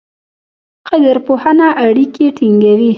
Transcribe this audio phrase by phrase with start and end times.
[0.91, 2.89] قدرپوهنه اړیکې ټینګوي.